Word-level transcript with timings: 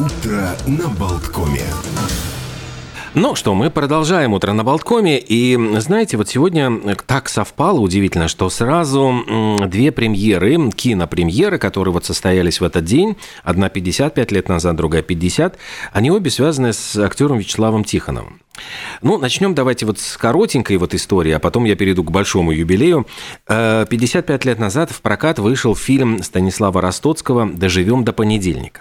Утро 0.00 0.56
на 0.66 0.88
Болткоме. 0.88 1.60
Ну 3.12 3.34
что, 3.34 3.54
мы 3.54 3.70
продолжаем 3.70 4.32
утро 4.32 4.54
на 4.54 4.64
Болткоме. 4.64 5.18
И 5.18 5.58
знаете, 5.78 6.16
вот 6.16 6.26
сегодня 6.26 6.96
так 7.06 7.28
совпало 7.28 7.80
удивительно, 7.80 8.26
что 8.26 8.48
сразу 8.48 9.58
две 9.66 9.92
премьеры, 9.92 10.70
кинопремьеры, 10.70 11.58
которые 11.58 11.92
вот 11.92 12.06
состоялись 12.06 12.62
в 12.62 12.64
этот 12.64 12.86
день, 12.86 13.18
одна 13.42 13.68
55 13.68 14.32
лет 14.32 14.48
назад, 14.48 14.74
другая 14.76 15.02
50, 15.02 15.58
они 15.92 16.10
обе 16.10 16.30
связаны 16.30 16.72
с 16.72 16.96
актером 16.96 17.36
Вячеславом 17.36 17.84
Тихоновым. 17.84 18.40
Ну, 19.02 19.18
начнем 19.18 19.54
давайте 19.54 19.84
вот 19.84 19.98
с 19.98 20.16
коротенькой 20.16 20.78
вот 20.78 20.94
истории, 20.94 21.32
а 21.32 21.38
потом 21.38 21.64
я 21.64 21.76
перейду 21.76 22.04
к 22.04 22.10
большому 22.10 22.52
юбилею. 22.52 23.06
55 23.48 24.30
э, 24.30 24.48
лет 24.48 24.58
назад 24.58 24.92
в 24.92 25.02
прокат 25.02 25.38
вышел 25.38 25.76
фильм 25.76 26.22
Станислава 26.22 26.80
Ростоцкого 26.80 27.50
«Доживем 27.52 28.02
до 28.02 28.14
понедельника». 28.14 28.80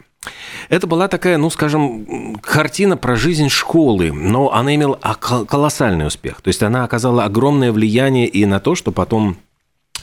Это 0.67 0.85
была 0.85 1.07
такая, 1.07 1.37
ну, 1.37 1.49
скажем, 1.49 2.35
картина 2.41 2.97
про 2.97 3.15
жизнь 3.15 3.49
школы, 3.49 4.11
но 4.11 4.53
она 4.53 4.75
имела 4.75 4.95
колоссальный 4.95 6.07
успех. 6.07 6.41
То 6.41 6.49
есть 6.49 6.61
она 6.61 6.83
оказала 6.83 7.23
огромное 7.23 7.71
влияние 7.71 8.27
и 8.27 8.45
на 8.45 8.59
то, 8.59 8.75
что 8.75 8.91
потом 8.91 9.37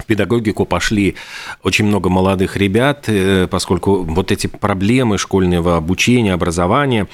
педагогику 0.07 0.65
пошли 0.65 1.17
очень 1.63 1.85
много 1.85 2.09
молодых 2.09 2.57
ребят, 2.57 3.05
э, 3.09 3.47
поскольку 3.51 4.03
вот 4.03 4.33
эти 4.33 4.47
проблемы 4.47 5.19
школьного 5.19 5.77
обучения, 5.77 6.33
образования. 6.33 7.09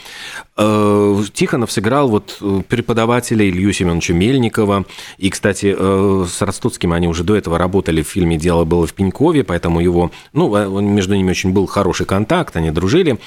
Э, 0.56 1.23
Тихонов 1.33 1.73
сыграл 1.73 2.09
вот 2.09 2.36
э, 2.41 2.62
преподавателя 2.69 3.48
Илью 3.48 3.73
Семеновича 3.73 4.14
Мельникова. 4.14 4.84
И, 5.19 5.30
кстати, 5.30 5.74
с 5.74 6.42
Ростоцким 6.42 6.92
они 6.92 7.09
уже 7.09 7.24
до 7.24 7.34
этого 7.36 7.59
работали 7.59 8.02
в 8.02 8.09
фильме 8.09 8.36
«Дело 8.36 8.64
было 8.64 8.86
в 8.86 8.92
Пенькове», 8.92 9.45
поэтому 9.45 9.80
его, 9.80 10.11
ну, 10.33 10.80
между 10.80 11.14
ними 11.14 11.30
очень 11.30 11.52
был 11.52 11.66
хороший 11.66 12.06
контакт, 12.06 12.56
они 12.56 12.70
дружили. 12.70 13.19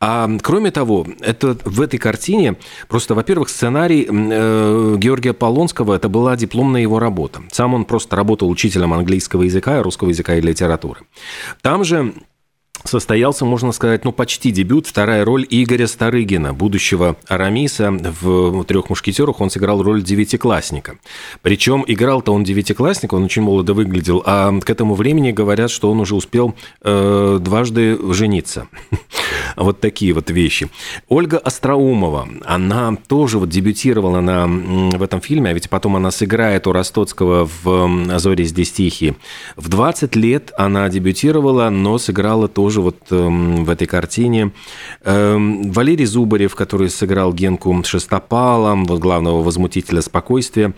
А 0.00 0.28
кроме 0.42 0.70
того, 0.70 1.06
это, 1.20 1.56
в 1.64 1.80
этой 1.80 1.98
картине 1.98 2.56
просто, 2.88 3.14
во-первых, 3.14 3.48
сценарий 3.48 4.04
Георгия 4.04 5.32
Полонского, 5.32 5.94
это 5.94 6.08
была 6.08 6.36
дипломная 6.36 6.82
его 6.82 6.98
работа. 6.98 7.42
Сам 7.50 7.74
он 7.74 7.84
просто 7.84 8.16
работал 8.16 8.50
учителем 8.50 8.92
английского 8.92 9.05
языка, 9.42 9.82
русского 9.82 10.08
языка 10.08 10.34
и 10.36 10.40
литературы. 10.40 11.00
Там 11.62 11.84
же 11.84 12.14
состоялся, 12.84 13.44
можно 13.44 13.72
сказать, 13.72 14.04
ну, 14.04 14.12
почти 14.12 14.50
дебют, 14.50 14.86
вторая 14.86 15.24
роль 15.24 15.46
Игоря 15.48 15.86
Старыгина, 15.86 16.54
будущего 16.54 17.16
Арамиса 17.26 17.90
в 17.90 18.64
«Трех 18.64 18.90
мушкетерах». 18.90 19.40
Он 19.40 19.50
сыграл 19.50 19.82
роль 19.82 20.02
девятиклассника. 20.02 20.96
Причем 21.42 21.84
играл-то 21.86 22.32
он 22.32 22.44
девятиклассника, 22.44 23.14
он 23.14 23.24
очень 23.24 23.42
молодо 23.42 23.74
выглядел, 23.74 24.22
а 24.24 24.58
к 24.60 24.70
этому 24.70 24.94
времени 24.94 25.32
говорят, 25.32 25.70
что 25.70 25.90
он 25.90 26.00
уже 26.00 26.14
успел 26.14 26.54
э, 26.82 27.38
дважды 27.40 27.98
жениться. 28.12 28.68
Вот 29.56 29.80
такие 29.80 30.12
вот 30.12 30.28
вещи. 30.28 30.68
Ольга 31.08 31.38
Остроумова, 31.38 32.28
она 32.44 32.94
тоже 33.08 33.38
вот 33.38 33.48
дебютировала 33.48 34.20
на, 34.20 34.46
в 34.46 35.02
этом 35.02 35.20
фильме, 35.20 35.50
а 35.50 35.52
ведь 35.54 35.70
потом 35.70 35.96
она 35.96 36.10
сыграет 36.10 36.66
у 36.66 36.72
Ростоцкого 36.72 37.48
в 37.62 38.12
«А 38.12 38.18
«Зоре 38.18 38.44
здесь 38.44 38.72
тихие». 38.72 39.16
В 39.56 39.68
20 39.68 40.14
лет 40.16 40.52
она 40.58 40.88
дебютировала, 40.90 41.70
но 41.70 41.96
сыграла 41.96 42.48
тоже 42.48 42.65
тоже 42.66 42.80
вот 42.80 42.96
эм, 43.10 43.64
в 43.64 43.70
этой 43.70 43.86
картине. 43.86 44.50
Эм, 45.04 45.70
Валерий 45.70 46.04
Зубарев, 46.04 46.56
который 46.56 46.90
сыграл 46.90 47.32
Генку 47.32 47.80
Шестопала, 47.84 48.74
вот 48.74 48.98
главного 48.98 49.40
возмутителя 49.40 50.00
спокойствия, 50.00 50.72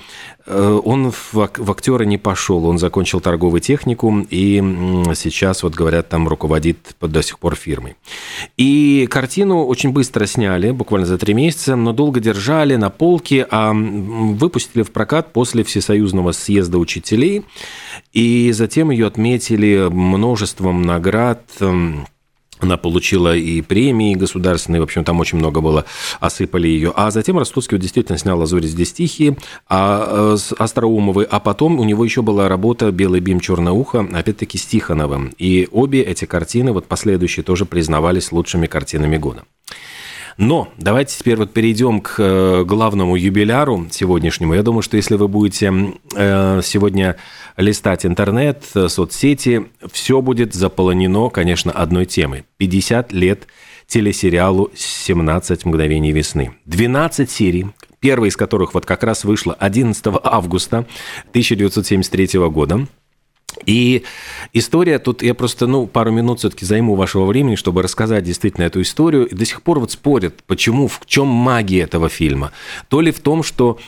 он 0.49 1.13
в, 1.13 1.41
актера 1.71 2.05
не 2.05 2.19
пошел, 2.19 2.67
он 2.67 2.79
закончил 2.79 3.21
торговый 3.21 3.61
техникум 3.61 4.27
и 4.31 4.63
сейчас, 5.15 5.63
вот 5.63 5.75
говорят, 5.75 6.09
там 6.09 6.29
руководит 6.29 6.97
до 7.01 7.23
сих 7.23 7.39
пор 7.39 7.55
фирмой. 7.55 7.97
И 8.57 9.07
картину 9.11 9.65
очень 9.65 9.91
быстро 9.91 10.27
сняли, 10.27 10.71
буквально 10.71 11.07
за 11.07 11.19
три 11.19 11.35
месяца, 11.35 11.77
но 11.77 11.93
долго 11.93 12.21
держали 12.21 12.77
на 12.77 12.91
полке, 12.91 13.47
а 13.51 13.73
выпустили 13.73 14.83
в 14.83 14.91
прокат 14.91 15.33
после 15.33 15.65
Всесоюзного 15.65 16.33
съезда 16.33 16.79
учителей, 16.79 17.45
и 18.13 18.53
затем 18.53 18.91
ее 18.91 19.07
отметили 19.07 19.89
множеством 19.91 20.83
наград, 20.83 21.43
она 22.61 22.77
получила 22.77 23.37
и 23.37 23.61
премии 23.61 24.15
государственные, 24.15 24.81
в 24.81 24.85
общем, 24.85 25.05
там 25.05 25.21
очень 25.21 25.39
много 25.39 25.61
было, 25.61 25.85
осыпали 26.21 26.69
ее. 26.69 26.93
А 26.95 27.11
затем 27.11 27.39
Ростоцкий 27.39 27.79
действительно 27.79 28.19
снял 28.19 28.39
«Лазурь 28.39 28.65
здесь 28.65 28.93
тихие», 28.93 29.37
а, 29.69 30.35
э, 30.35 30.37
с 30.37 30.53
Остроумовой, 30.53 31.25
а 31.25 31.41
потом 31.41 31.79
у 31.79 31.85
него 31.85 32.05
еще 32.05 32.23
была 32.23 32.49
работа 32.49 32.91
«Белый 32.91 33.21
бим, 33.21 33.41
черное 33.41 33.73
ухо», 33.73 34.07
опять-таки 34.13 34.59
с 34.59 34.67
Тихоновым. 34.67 35.33
И 35.39 35.69
обе 35.73 36.03
эти 36.03 36.25
картины, 36.25 36.73
вот 36.73 36.87
последующие, 36.87 37.45
тоже 37.45 37.65
признавались 37.65 38.33
лучшими 38.33 38.67
картинами 38.67 39.17
года. 39.17 39.45
Но 40.39 40.69
давайте 40.79 41.19
теперь 41.19 41.37
вот 41.37 41.53
перейдем 41.53 42.01
к 42.01 42.15
э, 42.19 42.65
главному 42.65 43.17
юбиляру 43.17 43.89
сегодняшнему. 43.91 44.55
Я 44.55 44.63
думаю, 44.63 44.83
что 44.83 44.97
если 44.97 45.17
вы 45.17 45.27
будете 45.27 45.73
э, 46.15 46.61
сегодня 46.63 47.17
листать 47.57 48.07
интернет, 48.07 48.63
э, 48.77 48.89
соцсети, 48.89 49.67
все 49.91 50.23
будет 50.23 50.55
заполонено, 50.55 51.29
конечно, 51.29 51.73
одной 51.73 52.07
темой. 52.07 52.45
50 52.59 53.13
лет 53.13 53.49
телесериалу 53.89 54.71
«17 54.77 55.63
мгновений 55.65 56.13
весны». 56.13 56.53
12 56.67 57.29
серий, 57.29 57.67
первая 57.99 58.31
из 58.31 58.37
которых 58.37 58.75
вот 58.75 58.87
как 58.87 59.03
раз 59.03 59.25
вышла 59.25 59.55
11 59.55 60.05
августа 60.23 60.87
1973 61.33 62.39
года. 62.49 62.87
И 63.65 64.05
история, 64.53 64.99
тут 64.99 65.23
я 65.23 65.35
просто, 65.35 65.67
ну, 65.67 65.87
пару 65.87 66.11
минут 66.11 66.39
все-таки 66.39 66.65
займу 66.65 66.95
вашего 66.95 67.25
времени, 67.25 67.55
чтобы 67.55 67.83
рассказать 67.83 68.25
действительно 68.25 68.65
эту 68.65 68.83
историю. 68.83 69.27
И 69.27 69.35
до 69.35 69.45
сих 69.45 69.63
пор 69.63 69.81
вот 69.81 69.91
спорят, 69.91 70.43
почему, 70.47 70.87
в 70.87 71.01
чем 71.07 71.27
магия 71.29 71.81
этого 71.81 72.09
фильма. 72.09 72.53
То 72.89 73.01
ли 73.01 73.11
в 73.11 73.21
том, 73.21 73.43
что 73.43 73.79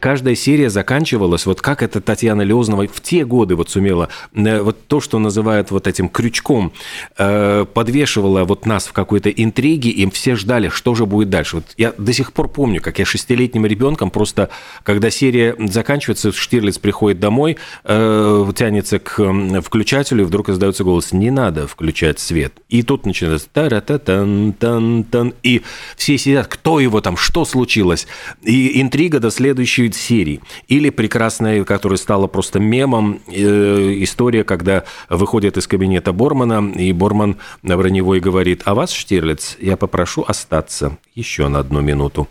каждая 0.00 0.34
серия 0.34 0.70
заканчивалась, 0.70 1.46
вот 1.46 1.60
как 1.60 1.82
это 1.82 2.00
Татьяна 2.00 2.42
Леознова 2.42 2.86
в 2.88 3.00
те 3.00 3.24
годы 3.24 3.54
вот 3.54 3.70
сумела, 3.70 4.08
э, 4.34 4.60
вот 4.60 4.86
то, 4.86 5.00
что 5.00 5.18
называют 5.18 5.70
вот 5.70 5.86
этим 5.86 6.08
крючком, 6.08 6.72
э, 7.18 7.66
подвешивала 7.72 8.44
вот 8.44 8.66
нас 8.66 8.86
в 8.86 8.92
какой-то 8.92 9.30
интриге, 9.30 9.90
и 9.90 10.10
все 10.10 10.36
ждали, 10.36 10.68
что 10.68 10.94
же 10.94 11.06
будет 11.06 11.30
дальше. 11.30 11.56
Вот 11.56 11.66
я 11.76 11.92
до 11.96 12.12
сих 12.12 12.32
пор 12.32 12.48
помню, 12.48 12.80
как 12.80 12.98
я 12.98 13.04
шестилетним 13.04 13.66
ребенком 13.66 14.10
просто, 14.10 14.48
когда 14.82 15.10
серия 15.10 15.54
заканчивается, 15.58 16.32
Штирлиц 16.32 16.78
приходит 16.78 17.20
домой, 17.20 17.58
э, 17.84 18.52
тянется 18.56 19.01
к 19.02 19.60
включателю, 19.62 20.22
и 20.22 20.26
вдруг 20.26 20.48
издается 20.48 20.84
голос 20.84 21.12
«Не 21.12 21.30
надо 21.30 21.66
включать 21.66 22.18
свет». 22.18 22.52
И 22.68 22.82
тут 22.82 23.06
начинается 23.06 23.48
та 23.52 23.68
та 23.68 23.98
тан 23.98 24.54
тан 24.58 25.04
тан 25.04 25.34
И 25.42 25.62
все 25.96 26.18
сидят, 26.18 26.46
кто 26.46 26.80
его 26.80 27.00
там, 27.00 27.16
что 27.16 27.44
случилось. 27.44 28.06
И 28.42 28.80
интрига 28.80 29.20
до 29.20 29.30
следующей 29.30 29.90
серии. 29.92 30.40
Или 30.68 30.90
прекрасная, 30.90 31.64
которая 31.64 31.96
стала 31.96 32.26
просто 32.26 32.60
мемом, 32.60 33.20
э, 33.28 33.94
история, 33.98 34.44
когда 34.44 34.84
выходит 35.08 35.56
из 35.56 35.66
кабинета 35.66 36.12
Бормана, 36.12 36.72
и 36.72 36.92
Борман 36.92 37.36
на 37.62 37.76
броневой 37.76 38.20
говорит, 38.20 38.62
а 38.64 38.74
вас, 38.74 38.92
Штирлиц, 38.92 39.56
я 39.60 39.76
попрошу 39.76 40.24
остаться 40.26 40.98
еще 41.14 41.48
на 41.48 41.58
одну 41.58 41.80
минуту. 41.80 42.28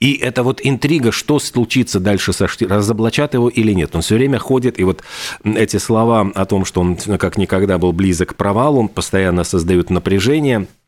И 0.00 0.14
это 0.14 0.42
вот 0.42 0.60
интрига, 0.64 1.12
что 1.12 1.38
случится 1.38 2.00
дальше 2.00 2.32
со 2.32 2.48
Штирлицем, 2.48 2.78
разоблачат 2.78 3.34
его 3.34 3.48
или 3.48 3.72
нет. 3.72 3.94
Он 3.94 4.00
все 4.00 4.16
время 4.16 4.38
ходит, 4.38 4.80
и 4.80 4.84
вот 4.84 5.02
эти 5.44 5.76
слова 5.76 6.30
о 6.34 6.46
том, 6.46 6.64
что 6.64 6.80
он 6.80 6.96
как 6.96 7.36
никогда 7.36 7.76
был 7.76 7.92
близок 7.92 8.30
к 8.30 8.34
провалу, 8.34 8.88
постоянно 8.88 9.44
создают 9.44 9.90
напряжение– 9.90 10.66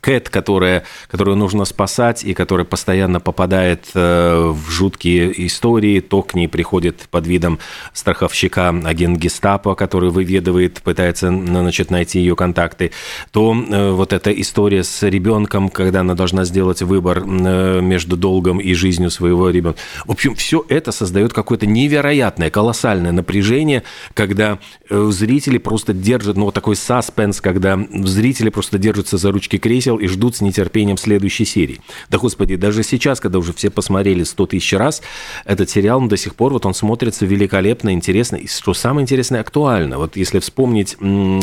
Кэт, 0.00 0.28
которая, 0.28 0.84
которую 1.10 1.36
нужно 1.36 1.64
спасать 1.64 2.24
и 2.24 2.34
которая 2.34 2.64
постоянно 2.64 3.20
попадает 3.20 3.86
э, 3.94 4.52
в 4.54 4.70
жуткие 4.70 5.46
истории, 5.46 6.00
то 6.00 6.22
к 6.22 6.34
ней 6.34 6.48
приходит 6.48 7.08
под 7.10 7.26
видом 7.26 7.58
страховщика 7.92 8.68
агент 8.68 9.18
гестапо, 9.18 9.74
который 9.74 10.10
выведывает, 10.10 10.82
пытается 10.82 11.28
значит, 11.28 11.90
найти 11.90 12.20
ее 12.20 12.36
контакты, 12.36 12.92
то 13.32 13.54
э, 13.54 13.90
вот 13.90 14.12
эта 14.12 14.30
история 14.30 14.84
с 14.84 15.02
ребенком, 15.02 15.68
когда 15.68 16.00
она 16.00 16.14
должна 16.14 16.44
сделать 16.44 16.82
выбор 16.82 17.24
э, 17.26 17.80
между 17.80 18.16
долгом 18.16 18.58
и 18.60 18.74
жизнью 18.74 19.10
своего 19.10 19.50
ребенка. 19.50 19.80
В 20.04 20.12
общем, 20.12 20.34
все 20.34 20.64
это 20.68 20.92
создает 20.92 21.32
какое-то 21.32 21.66
невероятное, 21.66 22.50
колоссальное 22.50 23.12
напряжение, 23.12 23.82
когда 24.14 24.58
зрители 24.88 25.58
просто 25.58 25.92
держат, 25.92 26.36
ну 26.36 26.46
вот 26.46 26.54
такой 26.54 26.76
саспенс, 26.76 27.40
когда 27.40 27.78
зрители 28.04 28.50
просто 28.50 28.78
держатся 28.78 29.16
за 29.16 29.32
ручки 29.32 29.58
кресел, 29.58 29.77
кресел 29.78 29.96
и 29.96 30.08
ждут 30.08 30.34
с 30.34 30.40
нетерпением 30.40 30.96
следующей 30.96 31.44
серии. 31.44 31.80
Да, 32.10 32.18
господи, 32.18 32.56
даже 32.56 32.82
сейчас, 32.82 33.20
когда 33.20 33.38
уже 33.38 33.52
все 33.52 33.70
посмотрели 33.70 34.24
100 34.24 34.46
тысяч 34.46 34.72
раз, 34.72 35.02
этот 35.44 35.70
сериал 35.70 36.00
до 36.08 36.16
сих 36.16 36.34
пор 36.34 36.52
вот 36.52 36.66
он 36.66 36.74
смотрится 36.74 37.26
великолепно, 37.26 37.92
интересно, 37.92 38.36
и 38.36 38.48
что 38.48 38.74
самое 38.74 39.02
интересное, 39.02 39.40
актуально. 39.40 39.98
Вот 39.98 40.16
если 40.16 40.40
вспомнить 40.40 40.96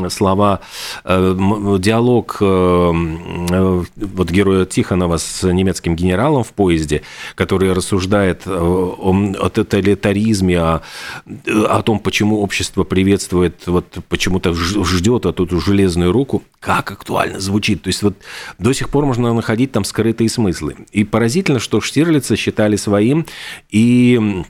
слова, 0.10 0.60
э, 1.06 1.36
диалог 1.80 2.38
э, 2.42 2.94
э, 3.52 3.84
вот 3.96 4.32
героя 4.32 4.66
Тихонова 4.66 5.18
с 5.18 5.44
немецким 5.50 5.96
генералом 5.96 6.44
в 6.44 6.52
поезде, 6.52 7.02
который 7.36 7.72
рассуждает 7.72 8.48
о, 8.48 9.50
тоталитаризме, 9.54 10.60
о, 10.60 10.82
о 11.70 11.82
том, 11.84 12.00
почему 12.00 12.42
общество 12.42 12.84
приветствует, 12.84 13.68
вот 13.68 13.86
почему-то 14.10 14.54
ждет 14.54 15.26
эту 15.26 15.48
железную 15.62 16.12
руку, 16.12 16.44
как 16.60 16.92
актуально 16.92 17.40
звучит. 17.40 17.84
То 17.84 17.90
есть 17.90 18.04
вот 18.04 18.16
До 18.60 18.74
сих 18.74 18.90
пор 18.90 19.06
можно 19.06 19.34
находить 19.34 19.72
там 19.72 19.84
скрытые 19.84 20.30
смыслы. 20.30 20.76
И 20.92 21.04
поразительно, 21.04 21.60
что 21.60 21.82
Штирлица 21.82 22.36
считали 22.36 22.76
своим, 22.76 23.26
и 23.70 24.44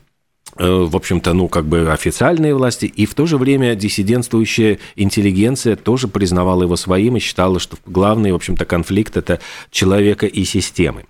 Э, 0.57 0.85
в 0.87 0.95
общем-то, 0.95 1.33
ну, 1.33 1.49
как 1.49 1.65
бы 1.65 1.91
официальные 1.91 2.55
власти, 2.55 2.85
и 2.85 3.05
в 3.05 3.13
то 3.13 3.25
же 3.25 3.37
время 3.37 3.75
диссидентствующая 3.75 4.79
интеллигенция 4.95 5.75
тоже 5.75 6.07
признавала 6.07 6.63
его 6.63 6.77
своим 6.77 7.17
и 7.17 7.19
считала, 7.19 7.59
что 7.59 7.77
главный, 7.85 8.31
в 8.31 8.35
общем-то, 8.35 8.63
конфликт– 8.65 9.17
это 9.17 9.41
человека 9.69 10.27
и 10.27 10.45
системы. 10.45 11.05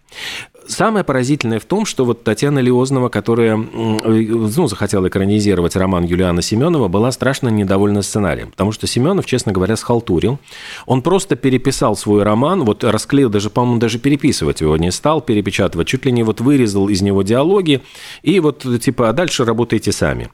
Самое 0.67 1.03
поразительное 1.05 1.59
в 1.59 1.65
том, 1.65 1.85
что 1.85 2.05
вот 2.05 2.23
Татьяна 2.23 2.59
Лиознова, 2.59 3.09
которая 3.09 3.55
ну, 3.55 4.67
захотела 4.67 5.07
экранизировать 5.07 5.75
роман 5.75 6.03
Юлиана 6.05 6.41
Семенова, 6.41 6.87
была 6.87 7.11
страшно 7.11 7.49
недовольна 7.49 8.01
сценарием, 8.01 8.51
потому 8.51 8.71
что 8.71 8.87
Семенов, 8.87 9.25
честно 9.25 9.51
говоря, 9.51 9.75
схалтурил. 9.75 10.39
Он 10.85 11.01
просто 11.01 11.35
переписал 11.35 11.95
свой 11.95 12.23
роман, 12.23 12.63
вот 12.63 12.83
расклеил, 12.83 13.29
даже, 13.29 13.49
по-моему, 13.49 13.79
даже 13.79 13.99
переписывать 13.99 14.61
его 14.61 14.77
не 14.77 14.91
стал, 14.91 15.21
перепечатывать, 15.21 15.87
чуть 15.87 16.05
ли 16.05 16.11
не 16.11 16.23
вот 16.23 16.41
вырезал 16.41 16.89
из 16.89 17.01
него 17.01 17.21
диалоги, 17.21 17.81
и 18.23 18.39
вот 18.39 18.65
типа, 18.81 19.09
а 19.09 19.13
дальше 19.13 19.45
работайте 19.45 19.91
сами. 19.91 20.29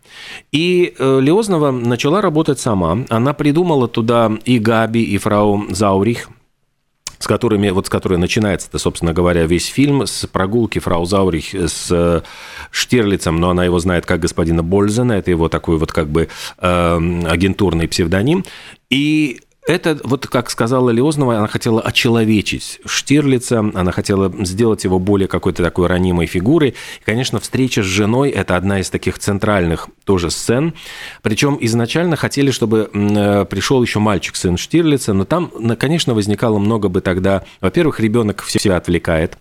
И 0.51 0.93
э, 0.97 1.19
Лиознова 1.21 1.71
начала 1.71 2.21
работать 2.21 2.59
сама, 2.59 3.05
она 3.09 3.33
придумала 3.33 3.87
туда 3.87 4.31
и 4.45 4.59
Габи, 4.59 5.03
и 5.03 5.17
фрау 5.17 5.65
Заурих, 5.69 6.29
с 7.21 7.27
которыми, 7.27 7.69
вот 7.69 7.87
с 7.87 7.89
которой 7.89 8.17
начинается, 8.17 8.77
собственно 8.77 9.13
говоря, 9.13 9.45
весь 9.45 9.67
фильм, 9.67 10.05
с 10.05 10.25
прогулки 10.25 10.79
фрау 10.79 11.05
Заурих 11.05 11.53
с 11.53 11.87
э, 11.91 12.21
Штирлицем, 12.71 13.39
но 13.39 13.49
она 13.49 13.65
его 13.65 13.79
знает 13.79 14.05
как 14.05 14.19
господина 14.19 14.63
Бользена, 14.63 15.13
это 15.13 15.31
его 15.31 15.49
такой 15.49 15.77
вот 15.77 15.91
как 15.91 16.09
бы 16.09 16.27
э, 16.57 17.21
агентурный 17.27 17.87
псевдоним. 17.87 18.43
И 18.89 19.41
это, 19.67 19.99
вот 20.03 20.25
как 20.27 20.49
сказала 20.49 20.89
Леознова, 20.89 21.37
она 21.37 21.47
хотела 21.47 21.81
очеловечить 21.81 22.79
Штирлица, 22.85 23.59
она 23.59 23.91
хотела 23.91 24.33
сделать 24.45 24.83
его 24.83 24.97
более 24.97 25.27
какой-то 25.27 25.61
такой 25.63 25.87
ранимой 25.87 26.25
фигурой. 26.25 26.69
И, 26.69 27.03
конечно, 27.05 27.39
встреча 27.39 27.83
с 27.83 27.85
женой– 27.85 28.29
это 28.31 28.57
одна 28.57 28.79
из 28.79 28.89
таких 28.89 29.19
центральных 29.19 29.87
тоже 30.03 30.31
сцен. 30.31 30.73
Причем 31.21 31.57
изначально 31.61 32.15
хотели, 32.15 32.49
чтобы 32.51 32.89
э, 32.91 33.45
пришел 33.45 33.81
еще 33.83 33.99
мальчик, 33.99 34.35
сын 34.35 34.57
Штирлица, 34.57 35.13
но 35.13 35.25
там, 35.25 35.51
конечно, 35.77 36.13
возникало 36.13 36.57
много 36.57 36.89
бы 36.89 37.01
тогда… 37.01 37.43
Во-первых, 37.61 37.99
ребенок 37.99 38.41
все 38.41 38.73
отвлекает 38.73 39.37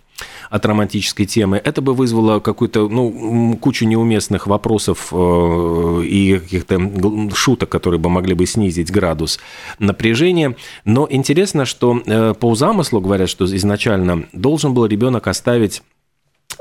от 0.51 0.65
романтической 0.65 1.25
темы, 1.25 1.61
это 1.63 1.81
бы 1.81 1.93
вызвало 1.93 2.41
какую-то, 2.41 2.89
ну, 2.89 3.57
кучу 3.59 3.85
неуместных 3.85 4.47
вопросов 4.47 5.07
э, 5.11 6.03
и 6.03 6.37
каких-то 6.39 7.31
шуток, 7.33 7.69
которые 7.69 8.01
бы 8.01 8.09
могли 8.09 8.33
бы 8.33 8.45
снизить 8.45 8.91
градус 8.91 9.39
напряжения. 9.79 10.57
Но 10.83 11.07
интересно, 11.09 11.63
что 11.63 12.01
э, 12.05 12.33
по 12.37 12.53
замыслу 12.53 12.99
говорят, 12.99 13.29
что 13.29 13.45
изначально 13.45 14.25
должен 14.33 14.73
был 14.73 14.85
ребенок 14.85 15.27
оставить 15.27 15.81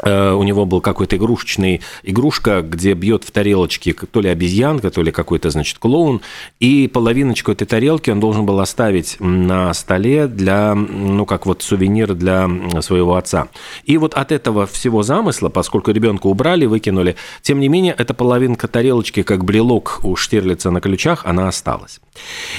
у 0.03 0.43
него 0.43 0.67
был 0.67 0.81
какой-то 0.81 1.17
игрушечный 1.17 1.81
игрушка, 2.03 2.63
где 2.63 2.95
бьет 2.95 3.25
в 3.25 3.31
тарелочке 3.31 3.93
то 3.93 4.21
ли 4.21 4.29
обезьянка, 4.29 4.91
то 4.91 5.03
ли 5.03 5.13
какой-то, 5.13 5.51
значит, 5.51 5.79
клоун, 5.79 6.21
и 6.59 6.89
половиночку 6.89 7.53
этой 7.53 7.67
тарелки 7.67 8.11
он 8.11 8.21
должен 8.21 8.47
был 8.47 8.61
оставить 8.61 9.17
на 9.21 9.73
столе 9.75 10.27
для, 10.27 10.75
ну, 10.75 11.27
как 11.27 11.47
вот 11.47 11.63
сувенир 11.63 12.15
для 12.15 12.49
своего 12.81 13.17
отца. 13.17 13.49
И 13.85 13.99
вот 13.99 14.15
от 14.15 14.33
этого 14.33 14.67
всего 14.67 15.03
замысла, 15.03 15.49
поскольку 15.49 15.91
ребенка 15.91 16.27
убрали, 16.27 16.67
выкинули, 16.67 17.17
тем 17.43 17.61
не 17.61 17.69
менее, 17.69 17.95
эта 17.97 18.15
половинка 18.15 18.69
тарелочки, 18.69 19.23
как 19.23 19.45
брелок 19.45 20.01
у 20.03 20.17
Штирлица 20.17 20.71
на 20.71 20.81
ключах, 20.81 21.27
она 21.27 21.49
осталась. 21.49 22.01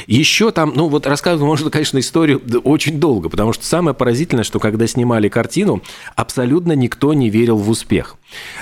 Еще 0.07 0.51
там, 0.51 0.73
ну 0.75 0.87
вот 0.87 1.07
рассказывать 1.07 1.47
можно, 1.47 1.69
конечно, 1.69 1.99
историю 1.99 2.41
очень 2.63 2.99
долго, 2.99 3.29
потому 3.29 3.53
что 3.53 3.65
самое 3.65 3.95
поразительное, 3.95 4.43
что 4.43 4.59
когда 4.59 4.87
снимали 4.87 5.29
картину, 5.29 5.81
абсолютно 6.15 6.73
никто 6.73 7.13
не 7.13 7.29
верил 7.31 7.57
в 7.57 7.69
успех. 7.69 8.17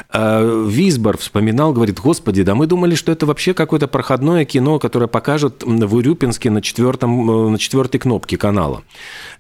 А, 0.09 0.65
Висбор 0.67 1.17
вспоминал, 1.17 1.73
говорит, 1.73 1.99
господи, 1.99 2.43
да 2.43 2.55
мы 2.55 2.67
думали, 2.67 2.95
что 2.95 3.11
это 3.11 3.25
вообще 3.25 3.53
какое-то 3.53 3.87
проходное 3.87 4.45
кино, 4.45 4.79
которое 4.79 5.07
покажут 5.07 5.63
в 5.63 5.95
Урюпинске 5.95 6.49
на, 6.49 6.61
четвертом, 6.61 7.29
э, 7.29 7.49
на 7.49 7.57
четвертой 7.57 7.99
кнопке 7.99 8.37
канала. 8.37 8.83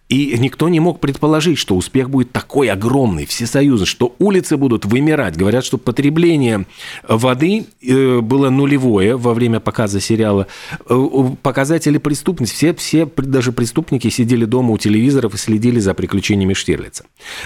И 0.09 0.35
никто 0.39 0.69
не 0.69 0.79
мог 0.79 0.99
предположить, 0.99 1.59
что 1.59 1.75
успех 1.75 2.09
будет 2.09 2.31
такой 2.31 2.69
огромный, 2.69 3.27
всесоюзный, 3.27 3.85
что 3.85 4.15
улицы 4.17 4.57
будут 4.57 4.85
вымирать. 4.85 5.37
Говорят, 5.37 5.63
что 5.63 5.77
потребление 5.77 6.65
воды 7.07 7.67
э, 7.81 8.19
было 8.19 8.49
нулевое 8.49 9.15
во 9.17 9.35
время 9.35 9.59
показа 9.59 9.99
сериала. 9.99 10.47
Э, 10.89 11.09
показатели 11.43 11.99
преступности, 11.99 12.55
все, 12.55 12.73
все 12.73 13.05
даже 13.17 13.51
преступники 13.51 14.09
сидели 14.09 14.45
дома 14.45 14.71
у 14.71 14.79
телевизоров 14.79 15.35
и 15.35 15.37
следили 15.37 15.79
за 15.79 15.93
приключениями 15.93 16.53
Штирлица. 16.53 17.05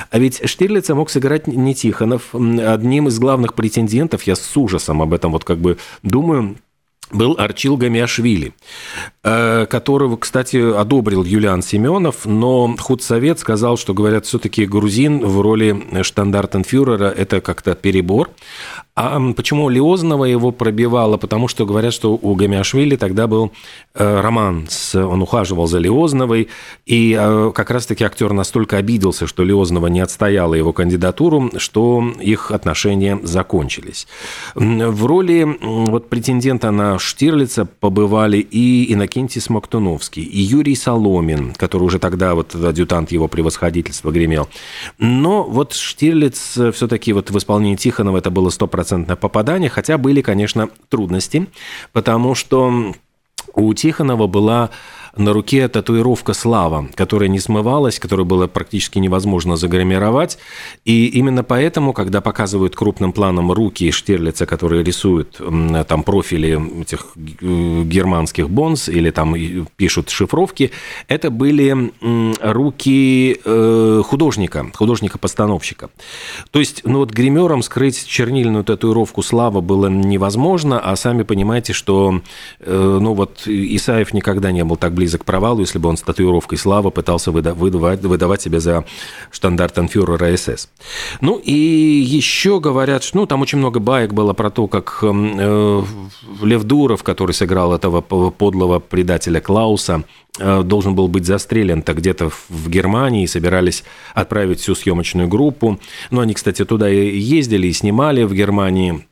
А 0.10 0.18
ведь 0.18 0.48
Штирлица 0.48 0.96
мог 0.96 1.10
сыграть 1.10 1.48
не 1.48 1.76
Тихонов. 1.76 2.34
Одним 2.34 3.10
из 3.10 3.20
главных 3.20 3.56
претендентов, 3.56 4.24
я 4.24 4.38
с 4.38 4.58
ужасом 4.58 5.02
об 5.02 5.14
этом 5.14 5.34
вот 5.34 5.44
как 5.44 5.58
бы 5.58 5.78
думаю, 6.02 6.56
был 7.12 7.36
Арчил 7.38 7.78
Гамиашвили, 7.78 8.54
э, 9.24 9.66
которого, 9.68 10.18
кстати, 10.18 10.58
одобрил 10.58 11.24
Юлиан 11.24 11.62
Семенов, 11.62 12.26
но 12.26 12.76
худсовет 12.80 13.40
сказал, 13.40 13.78
что, 13.78 13.94
говорят, 13.94 14.26
все-таки 14.26 14.66
грузин 14.66 15.26
в 15.26 15.42
роли 15.42 16.04
штандартенфюрера– 16.04 17.10
это 17.18 17.42
как-то 17.42 17.76
перебор. 17.76 18.30
А 18.96 19.20
почему 19.36 19.70
Лиознова 19.70 20.26
его 20.26 20.52
пробивала? 20.52 21.18
Потому 21.18 21.48
что 21.48 21.66
говорят, 21.66 21.94
что 21.94 22.14
у 22.14 22.36
Гамиашвили 22.36 22.96
тогда 22.96 23.26
был 23.26 23.52
э, 23.96 24.22
роман, 24.22 24.68
с, 24.70 24.94
он 24.96 25.22
ухаживал 25.22 25.66
за 25.66 25.80
Лиозновой, 25.80 26.50
и 26.86 27.18
э, 27.20 27.52
как 27.56 27.72
раз-таки 27.72 28.04
актер 28.04 28.34
настолько 28.34 28.78
обиделся, 28.78 29.26
что 29.26 29.44
Лиознова 29.44 29.88
не 29.88 30.00
отстояла 30.00 30.54
его 30.54 30.74
кандидатуру, 30.74 31.52
что 31.58 32.04
их 32.22 32.52
отношения 32.52 33.20
закончились. 33.24 34.08
В 34.54 35.06
роли 35.06 35.58
вот, 35.62 36.10
претендента 36.10 36.70
на 36.70 37.00
Штирлица 37.04 37.66
побывали 37.66 38.38
и 38.38 38.94
Иннокентий 38.94 39.42
Смоктуновский, 39.42 40.24
и 40.24 40.40
Юрий 40.40 40.76
Соломин, 40.76 41.54
который 41.54 41.84
уже 41.84 42.00
тогда 42.00 42.36
вот 42.36 42.56
адъютант 42.56 43.12
его 43.12 43.28
превосходительства 43.28 44.12
гремел. 44.12 44.48
Но 44.98 45.44
вот 45.44 45.74
Штирлиц 45.74 46.58
все-таки 46.74 47.14
вот 47.14 47.30
в 47.32 47.38
исполнении 47.38 47.76
Тихонова 47.76 48.18
это 48.18 48.32
было 48.32 48.50
100% 48.50 48.74
стопроцентное 48.74 49.16
попадание, 49.16 49.70
хотя 49.70 49.98
были, 49.98 50.22
конечно, 50.22 50.70
трудности, 50.90 51.48
потому 51.92 52.36
что 52.36 52.94
у 53.54 53.74
Тихонова 53.74 54.28
была 54.28 54.72
на 55.16 55.32
руке 55.32 55.68
татуировка 55.68 56.34
«Слава», 56.34 56.90
которая 56.96 57.30
не 57.30 57.40
смывалась, 57.40 58.00
которую 58.00 58.26
было 58.26 58.48
практически 58.48 58.98
невозможно 58.98 59.56
загримировать. 59.56 60.40
И 60.86 61.06
именно 61.08 61.44
поэтому, 61.44 61.94
когда 61.94 62.20
показывают 62.20 62.76
крупным 62.76 63.14
планом 63.14 63.52
руки 63.52 63.92
Штирлица, 63.92 64.46
которые 64.46 64.84
рисуют 64.84 65.40
там 65.88 66.04
профили 66.04 66.82
этих 66.82 67.16
германских 67.16 68.50
бонс 68.50 68.90
или 68.90 69.12
там 69.12 69.36
пишут 69.76 70.10
шифровки, 70.10 70.72
это 71.08 71.30
были 71.30 71.92
руки 72.42 73.40
э, 73.44 74.02
художника, 74.04 74.72
художника-постановщика. 74.74 75.90
То 76.52 76.60
есть, 76.60 76.82
ну 76.86 77.00
вот 77.00 77.12
гримером 77.12 77.62
скрыть 77.62 78.06
чернильную 78.08 78.64
татуировку 78.64 79.22
«Слава» 79.22 79.62
было 79.62 79.88
невозможно, 79.88 80.80
а 80.80 80.96
сами 80.96 81.22
понимаете, 81.24 81.74
что 81.74 82.22
э, 82.60 82.98
ну 83.02 83.14
вот 83.14 83.44
Исаев 83.46 84.14
никогда 84.14 84.52
не 84.52 84.64
был 84.64 84.76
так 84.76 84.94
близок 84.94 85.03
близок 85.04 85.24
к 85.24 85.26
провалу, 85.26 85.60
если 85.60 85.80
бы 85.80 85.90
он 85.90 85.98
с 85.98 86.02
татуировкой 86.02 86.58
слава 86.58 86.90
пытался 86.90 87.32
выдавать, 87.32 88.02
выдавать 88.02 88.42
себя 88.42 88.60
за 88.62 88.86
штандартенфюрера 89.32 90.38
СС. 90.38 90.70
Ну 91.20 91.42
и 91.44 91.52
еще 91.52 92.62
говорят, 92.62 93.04
что 93.04 93.18
ну, 93.18 93.26
там 93.26 93.42
очень 93.42 93.58
много 93.58 93.82
баек 93.82 94.14
было 94.14 94.32
про 94.32 94.50
то, 94.50 94.68
как 94.68 95.00
эм, 95.02 95.36
э, 95.38 95.84
Лев 96.42 96.64
Дуров, 96.64 97.04
который 97.04 97.34
сыграл 97.34 97.74
этого 97.74 98.00
подлого 98.02 98.80
предателя 98.80 99.42
Клауса, 99.42 100.04
э, 100.40 100.64
должен 100.64 100.96
был 100.96 101.10
быть 101.10 101.26
застрелен-то 101.26 101.94
где-то 101.94 102.30
в 102.30 102.70
Германии, 102.70 103.26
собирались 103.26 103.84
отправить 104.14 104.62
всю 104.62 104.74
съемочную 104.74 105.28
группу. 105.28 105.80
Ну, 106.12 106.22
они, 106.22 106.34
кстати, 106.34 106.64
туда 106.64 106.90
и 106.90 107.18
ездили, 107.18 107.68
и 107.68 107.74
снимали 107.74 108.24
в 108.24 108.34
Германии 108.34 109.06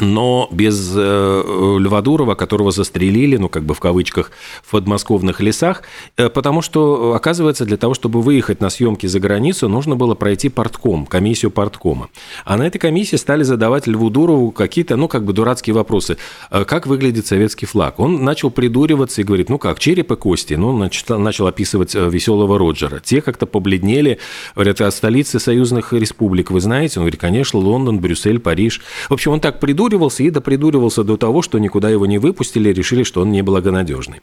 но 0.00 0.48
без 0.50 0.92
э, 0.94 1.76
Льва 1.78 2.02
Дурова, 2.02 2.34
которого 2.34 2.70
застрелили, 2.70 3.36
ну, 3.36 3.48
как 3.48 3.64
бы 3.64 3.74
в 3.74 3.80
кавычках, 3.80 4.30
в 4.62 4.70
подмосковных 4.70 5.40
лесах, 5.40 5.82
э, 6.16 6.28
потому 6.28 6.62
что, 6.62 7.14
оказывается, 7.14 7.64
для 7.64 7.76
того, 7.76 7.94
чтобы 7.94 8.20
выехать 8.20 8.60
на 8.60 8.70
съемки 8.70 9.06
за 9.06 9.20
границу, 9.20 9.68
нужно 9.68 9.96
было 9.96 10.14
пройти 10.14 10.48
портком, 10.48 11.06
комиссию 11.06 11.50
порткома. 11.50 12.08
А 12.44 12.56
на 12.56 12.66
этой 12.66 12.78
комиссии 12.78 13.16
стали 13.16 13.42
задавать 13.42 13.86
Льву 13.86 14.10
Дурову 14.10 14.50
какие-то, 14.50 14.96
ну, 14.96 15.08
как 15.08 15.24
бы 15.24 15.32
дурацкие 15.32 15.74
вопросы. 15.74 16.18
«Э, 16.50 16.64
как 16.64 16.86
выглядит 16.86 17.26
советский 17.26 17.66
флаг? 17.66 17.98
Он 17.98 18.24
начал 18.24 18.50
придуриваться 18.50 19.20
и 19.20 19.24
говорит, 19.24 19.48
ну, 19.48 19.58
как, 19.58 19.78
череп 19.78 20.12
и 20.12 20.16
кости. 20.16 20.54
Ну, 20.54 20.76
начал, 20.76 21.18
начал 21.18 21.46
описывать 21.46 21.94
э, 21.94 22.08
веселого 22.08 22.58
Роджера. 22.58 23.00
Те 23.00 23.22
как-то 23.22 23.46
побледнели, 23.46 24.18
говорят, 24.54 24.80
о 24.80 24.86
«А 24.86 24.90
столице 24.90 25.38
союзных 25.38 25.92
республик 25.92 26.50
вы 26.50 26.60
знаете? 26.60 26.98
Он 26.98 27.04
говорит, 27.04 27.20
конечно, 27.20 27.58
Лондон, 27.58 27.98
Брюссель, 27.98 28.38
Париж. 28.38 28.82
В 29.08 29.14
общем, 29.14 29.32
он 29.32 29.40
так 29.40 29.60
придурил, 29.60 29.85
придуривался 29.86 30.24
и 30.24 30.30
допридуривался 30.30 31.04
до 31.04 31.16
того, 31.16 31.42
что 31.42 31.58
никуда 31.58 31.90
его 31.90 32.06
не 32.06 32.18
выпустили, 32.18 32.72
решили, 32.72 33.04
что 33.04 33.20
он 33.20 33.30
неблагонадежный. 33.30 34.20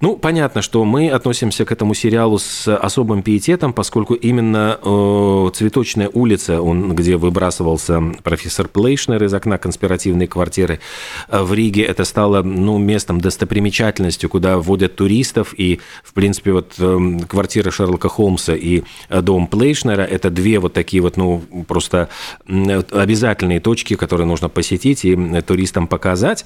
Ну, 0.00 0.16
понятно, 0.16 0.62
что 0.62 0.84
мы 0.84 1.08
относимся 1.08 1.64
к 1.64 1.72
этому 1.72 1.94
сериалу 1.94 2.38
с 2.38 2.68
особым 2.68 3.22
пиететом, 3.22 3.72
поскольку 3.72 4.14
именно 4.14 4.78
э, 4.82 5.50
«Цветочная 5.54 6.10
улица», 6.12 6.60
он, 6.60 6.94
где 6.94 7.16
выбрасывался 7.16 8.02
профессор 8.22 8.68
Плейшнер 8.68 9.24
из 9.24 9.32
окна 9.32 9.58
конспиративной 9.58 10.26
квартиры 10.26 10.80
э, 11.28 11.42
в 11.42 11.54
Риге, 11.54 11.84
это 11.84 12.04
стало 12.04 12.42
ну, 12.42 12.78
местом 12.78 13.20
достопримечательностью, 13.20 14.28
куда 14.28 14.58
водят 14.58 14.96
туристов, 14.96 15.54
и, 15.56 15.80
в 16.04 16.12
принципе, 16.12 16.52
вот 16.52 16.74
э, 16.78 17.18
квартира 17.28 17.70
Шерлока 17.70 18.08
Холмса 18.08 18.54
и 18.54 18.82
э, 19.08 19.22
дом 19.22 19.46
Плейшнера– 19.46 20.02
это 20.10 20.28
две 20.28 20.58
вот 20.58 20.74
такие 20.74 21.02
вот, 21.02 21.16
ну, 21.16 21.42
просто 21.66 22.08
обязательные 22.46 23.60
точки, 23.60 23.94
которые 23.94 24.26
нужно 24.26 24.48
посетить 24.48 24.81
и 24.84 25.42
туристам 25.42 25.86
показать. 25.86 26.44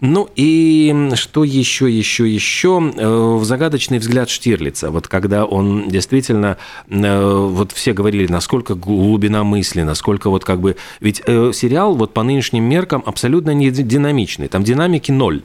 Ну 0.00 0.28
и 0.36 1.10
что 1.14 1.44
еще, 1.44 1.90
еще, 1.90 2.28
еще? 2.28 2.92
Э, 2.96 3.36
в 3.36 3.44
загадочный 3.44 3.98
взгляд 3.98 4.28
Штирлица, 4.28 4.90
вот 4.90 5.08
когда 5.08 5.44
он 5.44 5.88
действительно, 5.88 6.58
э, 6.88 7.48
вот 7.50 7.72
все 7.72 7.92
говорили, 7.92 8.26
насколько 8.26 8.74
глубина 8.74 9.44
мысли, 9.44 9.82
насколько 9.82 10.30
вот 10.30 10.44
как 10.44 10.60
бы, 10.60 10.76
ведь 11.00 11.22
э, 11.26 11.52
сериал 11.54 11.94
вот 11.94 12.12
по 12.12 12.22
нынешним 12.22 12.64
меркам 12.64 13.02
абсолютно 13.06 13.50
не 13.50 13.70
динамичный, 13.70 14.48
там 14.48 14.64
динамики 14.64 15.10
ноль, 15.10 15.42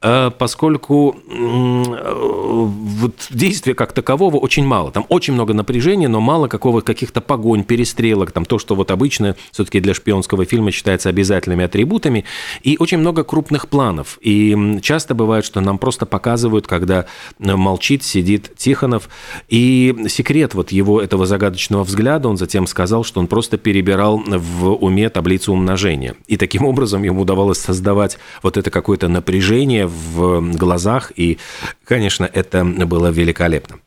поскольку 0.00 1.16
вот 1.28 3.14
действия 3.30 3.74
как 3.74 3.92
такового 3.92 4.36
очень 4.36 4.64
мало, 4.64 4.90
там 4.90 5.06
очень 5.08 5.34
много 5.34 5.54
напряжения, 5.54 6.08
но 6.08 6.20
мало 6.20 6.48
какого 6.48 6.80
каких-то 6.80 7.20
погонь, 7.20 7.64
перестрелок, 7.64 8.32
там 8.32 8.44
то, 8.44 8.58
что 8.58 8.74
вот 8.74 8.90
обычно 8.90 9.36
все-таки 9.52 9.80
для 9.80 9.94
шпионского 9.94 10.44
фильма 10.44 10.70
считается 10.70 11.08
обязательными 11.08 11.64
атрибутами, 11.74 12.24
и 12.62 12.76
очень 12.78 12.98
много 12.98 13.24
крупных 13.24 13.68
планов, 13.68 14.18
и 14.20 14.78
часто 14.80 15.14
бывает, 15.14 15.44
что 15.44 15.60
нам 15.60 15.78
просто 15.78 16.06
показывают, 16.06 16.68
когда 16.68 17.06
молчит, 17.40 18.04
сидит 18.04 18.52
Тихонов. 18.56 19.08
И 19.48 20.06
секрет 20.08 20.54
вот 20.54 20.70
его 20.70 21.02
этого 21.02 21.26
загадочного 21.26 21.82
взгляда, 21.82 22.28
он 22.28 22.36
затем 22.36 22.68
сказал, 22.68 23.02
что 23.02 23.18
он 23.18 23.26
просто 23.26 23.58
перебирал 23.58 24.22
в 24.24 24.72
уме 24.74 25.10
таблицу 25.10 25.52
умножения. 25.52 26.14
И 26.28 26.36
таким 26.36 26.64
образом 26.64 27.02
ему 27.02 27.22
удавалось 27.22 27.58
создавать 27.58 28.18
вот 28.42 28.56
это 28.56 28.70
какое-то 28.70 29.08
напряжение 29.08 29.88
в 29.88 30.56
глазах. 30.56 31.10
И, 31.16 31.38
конечно, 31.84 32.24
это 32.24 32.64
было 32.64 33.08
великолепно. 33.08 33.78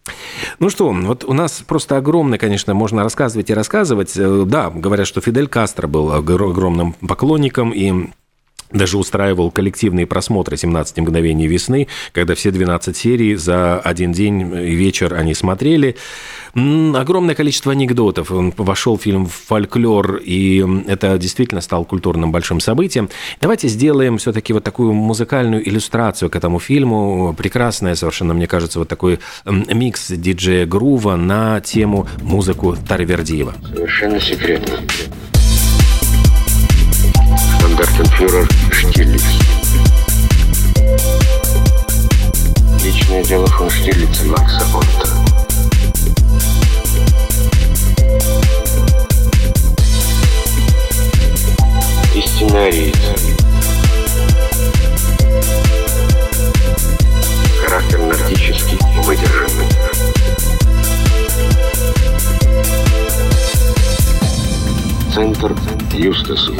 Ну 0.59 0.69
что, 0.69 0.91
вот 0.91 1.23
у 1.23 1.33
нас 1.33 1.63
просто 1.65 1.95
огромное, 1.95 2.37
конечно, 2.37 2.73
можно 2.73 3.03
рассказывать 3.03 3.49
и 3.49 3.53
рассказывать. 3.53 4.13
Да, 4.15 4.69
говорят, 4.69 5.07
что 5.07 5.21
Фидель 5.21 5.47
Кастро 5.47 5.87
был 5.87 6.11
огромным 6.11 6.93
поклонником, 6.93 7.66
и 7.71 8.09
даже 8.71 8.97
устраивал 8.97 9.49
коллективные 9.49 10.05
просмотры 10.05 10.57
«17 10.57 10.99
мгновений 11.01 11.47
весны», 11.47 11.87
когда 12.11 12.35
все 12.35 12.51
12 12.51 12.97
серий 12.97 13.35
за 13.35 13.79
один 13.79 14.11
день 14.11 14.41
и 14.41 14.75
вечер 14.75 15.13
они 15.13 15.33
смотрели. 15.33 15.95
Огромное 16.53 17.33
количество 17.35 17.71
анекдотов. 17.71 18.27
Вошел 18.29 18.97
фильм 18.97 19.27
в 19.27 19.31
фольклор, 19.31 20.17
и 20.17 20.65
это 20.87 21.17
действительно 21.17 21.61
стало 21.61 21.85
культурным 21.85 22.31
большим 22.31 22.59
событием. 22.59 23.09
Давайте 23.39 23.69
сделаем 23.69 24.17
все-таки 24.17 24.51
вот 24.51 24.65
такую 24.65 24.91
музыкальную 24.91 25.67
иллюстрацию 25.67 26.29
к 26.29 26.35
этому 26.35 26.59
фильму. 26.59 27.33
Прекрасная 27.37 27.95
совершенно, 27.95 28.33
мне 28.33 28.47
кажется, 28.47 28.79
вот 28.79 28.89
такой 28.89 29.19
микс 29.45 30.09
диджея 30.09 30.65
Грува 30.65 31.15
на 31.15 31.61
тему 31.61 32.07
музыку 32.21 32.75
Тарвердиева. 32.87 33.53
Совершенно 33.73 34.19
секретно. 34.19 34.79
Штандартенфюрер 37.77 38.49
Штирлиц. 38.71 39.23
Личное 42.83 43.23
дело 43.23 43.45
фон 43.45 43.69
Штирлица 43.69 44.25
Макса 44.25 44.65
Отто. 44.73 45.07
И 52.15 52.21
сценариец. 52.21 52.97
Характер 57.63 57.99
нордический, 57.99 58.79
выдержанный. 59.03 59.67
Центр 65.13 65.55
Юстасу. 65.93 66.55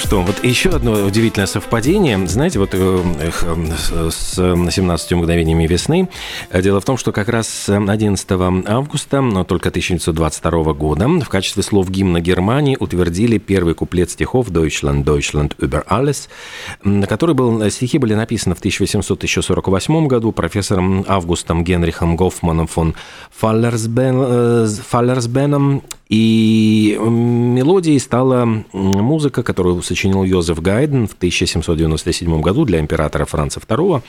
Что, 0.00 0.20
вот 0.20 0.44
еще 0.44 0.70
одно 0.70 0.92
удивительное 1.04 1.46
совпадение. 1.46 2.26
Знаете, 2.26 2.58
вот 2.58 2.70
э, 2.72 3.30
с 4.10 4.34
17 4.34 5.12
мгновениями 5.12 5.66
весны. 5.66 6.08
Дело 6.52 6.80
в 6.80 6.84
том, 6.84 6.96
что 6.96 7.12
как 7.12 7.28
раз 7.28 7.68
11 7.68 8.30
августа, 8.66 9.20
но 9.20 9.44
только 9.44 9.68
1922 9.68 10.72
года, 10.74 11.06
в 11.08 11.28
качестве 11.28 11.62
слов 11.62 11.88
гимна 11.88 12.20
Германии 12.20 12.76
утвердили 12.78 13.38
первый 13.38 13.74
куплет 13.74 14.10
стихов 14.10 14.48
«Deutschland, 14.48 15.04
Deutschland 15.04 15.56
über 15.58 15.86
alles», 15.86 16.28
который 17.06 17.34
был, 17.36 17.70
стихи 17.70 17.98
были 17.98 18.14
написаны 18.14 18.54
в 18.56 18.58
1848 18.58 20.06
году 20.08 20.32
профессором 20.32 21.04
Августом 21.06 21.62
Генрихом 21.62 22.16
Гофманом 22.16 22.66
фон 22.66 22.94
Фаллерсбен, 23.30 24.16
э, 24.18 24.68
Фаллерсбеном 24.88 25.82
и 26.08 26.96
мелодией 27.00 27.98
стала 27.98 28.64
музыка, 28.72 29.42
которую 29.42 29.75
сочинил 29.82 30.24
Йозеф 30.24 30.60
Гайден 30.60 31.06
в 31.06 31.14
1797 31.14 32.40
году 32.40 32.64
для 32.64 32.80
императора 32.80 33.24
Франца 33.24 33.60
II. 33.60 34.02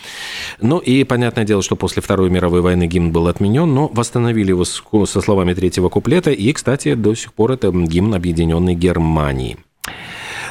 Ну 0.62 0.78
и 0.80 1.04
понятное 1.04 1.46
дело, 1.46 1.62
что 1.62 1.76
после 1.76 2.02
Второй 2.02 2.30
мировой 2.30 2.62
войны 2.62 2.88
гимн 2.88 3.12
был 3.12 3.28
отменен, 3.28 3.74
но 3.74 3.88
восстановили 3.88 4.50
его 4.50 4.66
со 4.66 5.22
словами 5.22 5.54
третьего 5.54 5.90
куплета. 5.90 6.32
И, 6.32 6.52
кстати, 6.54 6.94
до 6.94 7.16
сих 7.16 7.34
пор 7.34 7.52
это 7.52 7.72
гимн 7.72 8.14
Объединенной 8.14 8.76
Германии. 8.76 9.58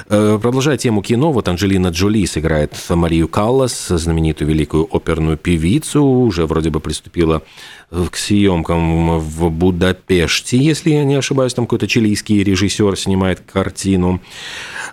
Э, 0.09 0.39
продолжая 0.41 0.77
тему 0.77 1.03
кино, 1.03 1.33
вот 1.33 1.49
Анджелина 1.49 1.89
Джоли 1.89 2.25
сыграет 2.27 2.75
Марию 2.91 3.27
Каллас, 3.27 3.89
знаменитую 3.89 4.49
великую 4.49 4.89
оперную 4.95 5.37
певицу, 5.37 6.03
уже 6.03 6.47
вроде 6.47 6.71
бы 6.71 6.79
приступила 6.79 7.43
к 7.91 8.17
съемкам 8.17 9.19
в 9.19 9.51
Будапеште, 9.51 10.59
если 10.59 10.91
я 10.91 11.05
не 11.05 11.17
ошибаюсь, 11.17 11.55
там 11.55 11.67
какой-то 11.67 11.89
чилийский 11.89 12.45
режиссер 12.45 12.97
снимает 12.97 13.41
картину. 13.41 14.21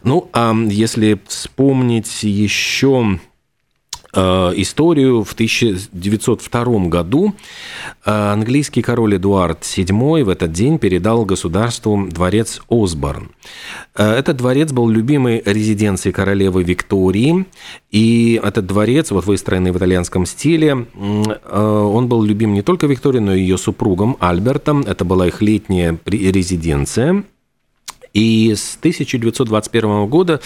Ну, 0.03 0.29
а 0.34 0.55
если 0.55 1.20
вспомнить 1.27 2.24
еще 2.24 3.20
Э, 3.24 3.32
историю. 4.15 5.24
В 5.24 5.34
1902 5.34 6.63
году 6.88 7.34
э, 8.05 8.12
английский 8.12 8.82
король 8.82 9.17
Эдуард 9.17 9.62
VII 9.62 10.24
в 10.24 10.29
этот 10.29 10.51
день 10.51 10.77
передал 10.77 11.25
государству 11.25 12.08
дворец 12.10 12.62
Осборн. 12.70 13.32
Э, 13.96 14.12
этот 14.12 14.38
дворец 14.38 14.72
был 14.72 14.89
любимой 14.89 15.41
резиденцией 15.46 16.13
королевы 16.13 16.63
Виктории, 16.63 17.46
и 17.91 18.39
этот 18.43 18.65
дворец, 18.65 19.12
вот 19.12 19.25
выстроенный 19.25 19.72
в 19.72 19.77
итальянском 19.77 20.25
стиле, 20.25 20.88
он 21.51 22.08
был 22.08 22.24
любим 22.24 22.53
не 22.53 22.62
только 22.62 22.88
Викторией, 22.88 23.24
но 23.24 23.34
и 23.36 23.41
ее 23.41 23.58
супругом 23.58 24.17
Альбертом. 24.20 24.82
Это 24.82 25.05
была 25.05 25.27
их 25.27 25.41
летняя 25.41 25.98
резиденция. 26.05 27.24
И 28.13 28.53
с 28.55 28.77
1921 28.77 30.05
года 30.05 30.39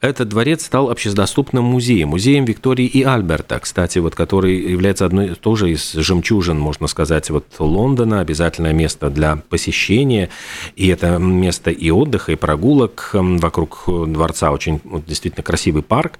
этот 0.00 0.28
дворец 0.28 0.64
стал 0.64 0.88
общедоступным 0.88 1.64
музеем, 1.64 2.08
музеем 2.08 2.46
Виктории 2.46 2.86
и 2.86 3.02
Альберта, 3.02 3.58
кстати, 3.58 3.98
вот, 3.98 4.14
который 4.14 4.56
является 4.56 5.04
одной 5.04 5.34
тоже 5.34 5.70
из 5.70 5.92
жемчужин, 5.92 6.58
можно 6.58 6.86
сказать, 6.86 7.28
вот 7.28 7.44
Лондона, 7.58 8.20
обязательное 8.20 8.72
место 8.72 9.10
для 9.10 9.36
посещения, 9.50 10.30
и 10.76 10.88
это 10.88 11.18
место 11.18 11.70
и 11.70 11.90
отдыха, 11.90 12.32
и 12.32 12.36
прогулок 12.36 13.10
вокруг 13.12 13.84
дворца, 13.86 14.50
очень 14.50 14.80
вот, 14.84 15.04
действительно 15.04 15.42
красивый 15.42 15.82
парк. 15.82 16.18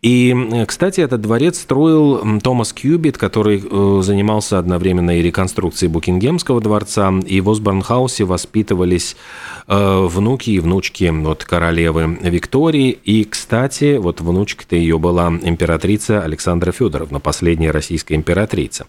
И, 0.00 0.64
кстати, 0.66 1.02
этот 1.02 1.20
дворец 1.20 1.60
строил 1.60 2.40
Томас 2.40 2.72
Кьюбит, 2.72 3.18
который 3.18 3.62
э, 3.62 4.00
занимался 4.02 4.58
одновременно 4.58 5.18
и 5.18 5.22
реконструкцией 5.22 5.92
Букингемского 5.92 6.62
дворца, 6.62 7.12
и 7.26 7.42
в 7.42 7.50
Осборнхаусе 7.50 8.24
воспитывались 8.24 9.16
э, 9.16 9.59
внуки 9.70 10.40
внуки 10.40 10.50
и 10.50 10.60
внучки 10.60 11.10
вот 11.10 11.44
королевы 11.44 12.18
Виктории. 12.22 12.90
И, 12.90 13.24
кстати, 13.24 13.96
вот 13.96 14.20
внучка-то 14.20 14.76
ее 14.76 14.98
была 14.98 15.28
императрица 15.28 16.22
Александра 16.22 16.72
Федоровна, 16.72 17.20
последняя 17.20 17.70
российская 17.70 18.14
императрица. 18.14 18.86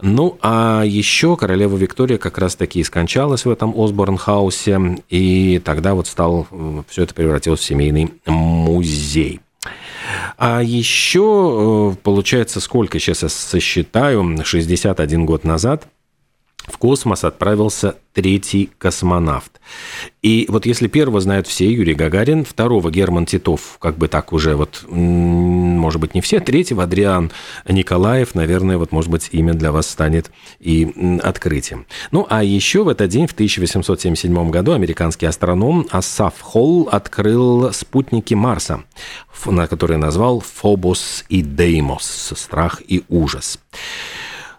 Ну, 0.00 0.38
а 0.42 0.82
еще 0.84 1.36
королева 1.36 1.76
Виктория 1.76 2.18
как 2.18 2.38
раз-таки 2.38 2.80
и 2.80 2.84
скончалась 2.84 3.44
в 3.44 3.50
этом 3.50 3.74
Осборн-хаусе, 3.74 5.02
и 5.08 5.60
тогда 5.64 5.94
вот 5.94 6.06
стал, 6.06 6.46
все 6.88 7.02
это 7.02 7.14
превратилось 7.14 7.60
в 7.60 7.64
семейный 7.64 8.12
музей. 8.26 9.40
А 10.38 10.62
еще, 10.62 11.92
э, 11.92 11.96
получается, 12.02 12.60
сколько 12.60 12.98
сейчас 12.98 13.22
я 13.22 13.28
сосчитаю, 13.28 14.36
61 14.44 15.26
год 15.26 15.44
назад– 15.44 15.86
в 16.66 16.78
космос 16.78 17.24
отправился 17.24 17.96
третий 18.12 18.70
космонавт. 18.78 19.60
И 20.22 20.46
вот 20.48 20.66
если 20.66 20.88
первого 20.88 21.20
знают 21.20 21.46
все, 21.46 21.70
Юрий 21.70 21.94
Гагарин, 21.94 22.44
второго 22.44 22.90
Герман 22.90 23.24
Титов, 23.26 23.78
как 23.78 23.96
бы 23.96 24.08
так 24.08 24.32
уже 24.32 24.56
вот, 24.56 24.84
может 24.88 26.00
быть, 26.00 26.14
не 26.14 26.20
все, 26.20 26.40
третьего 26.40 26.84
Адриан 26.84 27.30
Николаев, 27.68 28.34
наверное, 28.34 28.78
вот, 28.78 28.92
может 28.92 29.10
быть, 29.10 29.28
имя 29.32 29.54
для 29.54 29.72
вас 29.72 29.88
станет 29.88 30.30
и 30.58 31.18
открытием. 31.22 31.86
Ну, 32.10 32.26
а 32.28 32.42
еще 32.42 32.84
в 32.84 32.88
этот 32.88 33.10
день, 33.10 33.26
в 33.26 33.32
1877 33.32 34.50
году, 34.50 34.72
американский 34.72 35.26
астроном 35.26 35.86
Асаф 35.90 36.40
Холл 36.40 36.88
открыл 36.90 37.72
спутники 37.72 38.34
Марса, 38.34 38.84
на 39.46 39.66
которые 39.66 39.98
назвал 39.98 40.40
Фобос 40.40 41.24
и 41.28 41.42
Деймос, 41.42 42.32
страх 42.36 42.82
и 42.86 43.04
ужас. 43.08 43.58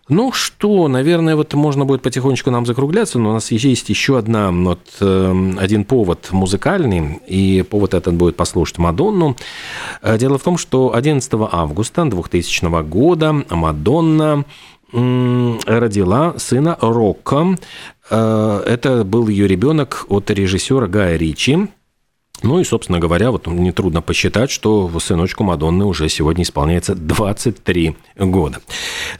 Ну 0.10 0.32
что, 0.32 0.88
наверное, 0.88 1.36
вот 1.36 1.54
можно 1.54 1.86
будет 1.86 2.02
потихонечку 2.02 2.52
нам 2.52 2.66
закругляться, 2.66 3.20
но 3.20 3.30
у 3.30 3.34
нас 3.34 3.52
есть 3.52 3.90
еще 3.90 4.18
одна, 4.18 4.52
вот, 4.52 4.80
э, 5.00 5.54
один 5.58 5.86
повод 5.86 6.30
музыкальный, 6.32 7.22
и 7.28 7.64
повод 7.70 7.94
этот 7.94 8.16
будет 8.16 8.36
послушать 8.36 8.78
Мадонну. 8.78 9.38
Э, 10.02 10.18
дело 10.18 10.38
в 10.38 10.44
том, 10.44 10.58
что 10.58 10.94
11 10.94 11.32
августа 11.52 12.06
2000 12.06 12.84
года 12.84 13.46
Мадонна 13.50 14.44
родила 14.92 16.34
сына 16.38 16.78
Рокко. 16.82 17.58
Э, 18.10 18.64
это 18.66 19.04
был 19.06 19.28
ее 19.30 19.48
ребенок 19.48 20.06
от 20.10 20.30
режиссера 20.32 20.88
Гая 20.88 21.16
Ричи. 21.16 21.70
Ну 22.44 22.60
и, 22.60 22.64
собственно 22.64 23.00
говоря, 23.00 23.32
вот 23.32 23.46
нетрудно 23.46 24.02
посчитать, 24.02 24.50
что 24.50 24.92
сыночку 25.00 25.44
Мадонны 25.44 25.86
уже 25.86 26.10
сегодня 26.10 26.44
исполняется 26.44 26.96
23 26.96 27.96
года. 28.18 28.60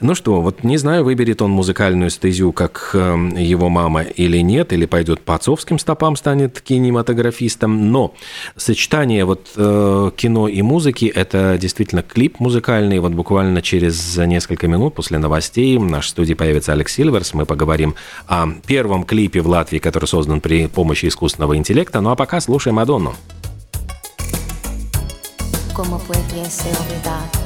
Ну 0.00 0.14
что, 0.14 0.40
вот 0.40 0.64
не 0.64 0.76
знаю, 0.76 1.04
выберет 1.04 1.40
он 1.40 1.52
музыкальную 1.52 2.10
стезю, 2.10 2.52
как 2.52 2.90
э, 2.94 2.98
его 3.36 3.68
мама 3.68 4.02
или 4.02 4.38
нет, 4.38 4.72
или 4.72 4.86
пойдет 4.86 5.20
по 5.20 5.36
отцовским 5.36 5.78
стопам, 5.78 6.16
станет 6.16 6.60
кинематографистом, 6.60 7.92
но 7.92 8.14
сочетание 8.56 9.24
вот 9.24 9.50
э, 9.56 10.10
кино 10.16 10.48
и 10.48 10.62
музыки– 10.62 11.04
это 11.14 11.58
действительно 11.58 12.02
клип 12.02 12.40
музыкальный. 12.40 12.98
Вот 12.98 13.12
буквально 13.12 13.62
через 13.62 14.16
несколько 14.16 14.66
минут 14.66 14.94
после 14.94 15.18
новостей 15.18 15.78
в 15.78 15.84
нашей 15.84 16.08
студии 16.08 16.34
появится 16.34 16.72
Алекс 16.72 16.92
Сильверс. 16.92 17.34
Мы 17.34 17.46
поговорим 17.46 17.94
о 18.26 18.48
первом 18.66 19.04
клипе 19.04 19.40
в 19.40 19.48
Латвии, 19.48 19.78
который 19.78 20.06
создан 20.06 20.40
при 20.40 20.66
помощи 20.66 21.06
искусственного 21.06 21.56
интеллекта. 21.56 22.00
Ну 22.00 22.10
а 22.10 22.16
пока 22.16 22.40
слушаем 22.40 22.76
Мадонну. 22.76 23.11
¿Cómo 25.74 25.98
fue 25.98 26.16
que 26.28 26.44
se 26.50 26.68
olvidar? 26.68 27.41